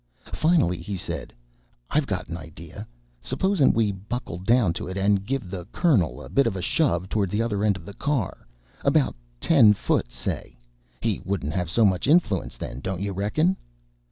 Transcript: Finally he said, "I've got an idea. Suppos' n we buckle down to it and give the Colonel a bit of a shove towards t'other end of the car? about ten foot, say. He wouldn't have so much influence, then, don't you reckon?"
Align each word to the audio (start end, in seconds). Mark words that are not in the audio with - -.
Finally 0.33 0.77
he 0.79 0.97
said, 0.97 1.31
"I've 1.91 2.07
got 2.07 2.27
an 2.27 2.35
idea. 2.35 2.87
Suppos' 3.21 3.61
n 3.61 3.71
we 3.71 3.91
buckle 3.91 4.39
down 4.39 4.73
to 4.73 4.87
it 4.87 4.97
and 4.97 5.27
give 5.27 5.51
the 5.51 5.65
Colonel 5.71 6.23
a 6.23 6.27
bit 6.27 6.47
of 6.47 6.55
a 6.55 6.61
shove 6.63 7.07
towards 7.07 7.31
t'other 7.33 7.63
end 7.63 7.75
of 7.77 7.85
the 7.85 7.93
car? 7.93 8.47
about 8.83 9.13
ten 9.39 9.73
foot, 9.73 10.11
say. 10.11 10.57
He 11.01 11.21
wouldn't 11.23 11.53
have 11.53 11.69
so 11.69 11.85
much 11.85 12.07
influence, 12.07 12.57
then, 12.57 12.79
don't 12.79 13.01
you 13.03 13.13
reckon?" 13.13 13.57